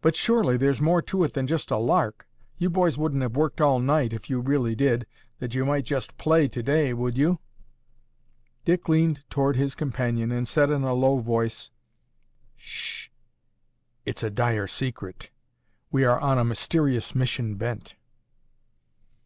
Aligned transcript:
"But, 0.00 0.16
surely 0.16 0.56
there's 0.56 0.80
more 0.80 1.02
to 1.02 1.24
it 1.24 1.34
than 1.34 1.46
just 1.46 1.70
a 1.70 1.76
lark. 1.76 2.26
You 2.56 2.70
boys 2.70 2.96
wouldn't 2.96 3.20
have 3.20 3.36
worked 3.36 3.60
all 3.60 3.80
night, 3.80 4.14
if 4.14 4.30
you 4.30 4.40
really 4.40 4.74
did, 4.74 5.06
that 5.40 5.54
you 5.54 5.66
might 5.66 5.84
just 5.84 6.16
play 6.16 6.48
today, 6.48 6.94
would 6.94 7.18
you?" 7.18 7.38
Dick 8.64 8.88
leaned 8.88 9.28
toward 9.28 9.56
his 9.56 9.74
companion 9.74 10.32
and 10.32 10.48
said 10.48 10.70
in 10.70 10.84
a 10.84 10.94
low 10.94 11.18
voice, 11.18 11.70
"Shh! 12.56 13.10
It's 14.06 14.22
a 14.22 14.30
dire 14.30 14.66
secret! 14.66 15.30
We 15.90 16.04
are 16.04 16.18
on 16.18 16.38
a 16.38 16.44
mysterious 16.46 17.14
mission 17.14 17.56
bent." 17.56 17.94